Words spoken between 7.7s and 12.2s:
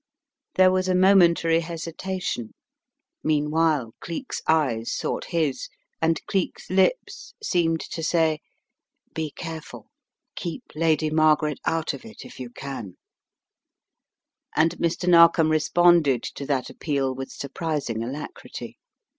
to say: "Be careful. Keep Lady Margaret out of